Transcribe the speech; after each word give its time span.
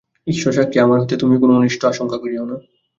ঈশ্বর 0.27 0.51
সাক্ষী, 0.53 0.77
আমা 0.79 0.95
হইতে 0.99 1.15
তুমি 1.17 1.35
কোনো 1.39 1.53
অনিষ্ট 1.55 1.81
আশঙ্কা 1.85 2.17
করিয়ো 2.17 2.43
না। 2.45 2.55